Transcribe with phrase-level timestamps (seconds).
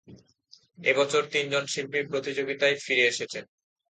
[0.81, 3.39] এ বছর তিনজন শিল্পী প্রতিযোগিতায় ফিরে এসেছে।